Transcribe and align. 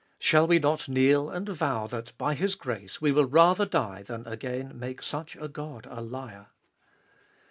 Shall 0.17 0.47
we 0.47 0.57
not 0.57 0.89
kneel 0.89 1.29
and 1.29 1.47
vow 1.47 1.85
that 1.85 2.13
by 2.17 2.33
His 2.33 2.55
grace 2.55 2.99
we 3.01 3.11
will 3.11 3.25
rather 3.27 3.67
die 3.67 4.01
than 4.01 4.25
again 4.25 4.79
make 4.79 5.03
such 5.03 5.35
a 5.39 5.47
God 5.47 5.85
a 5.91 6.01
liar 6.01 6.47